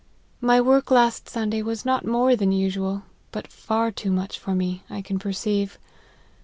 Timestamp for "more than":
2.07-2.51